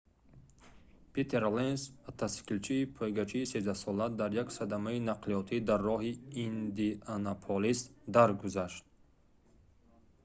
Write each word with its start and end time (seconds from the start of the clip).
питер 1.15 1.43
ленц 1.55 1.81
мотосиклисти 2.05 2.77
пойгачии13-сола 2.97 4.07
дар 4.19 4.29
як 4.43 4.47
садамаи 4.57 5.05
нақлиётӣ 5.09 5.57
дар 5.69 5.79
роҳи 5.89 6.11
индианаполис 6.45 7.79
даргузашт 8.15 8.83